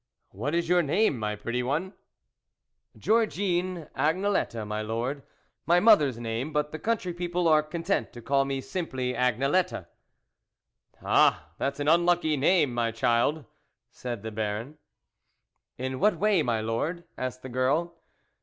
[0.31, 1.93] "What is your name, my pretty one?""
[2.97, 5.21] Georgine Agnelette, my Lord,
[5.67, 6.51] my mother's name!
[6.51, 9.85] but the country people are content to call me simply Agnelette.""
[11.03, 13.45] Ah, that's an unlucky name, my child,"
[13.91, 14.79] said the Baron."
[15.77, 17.93] In what way my Lord?" asked the girl.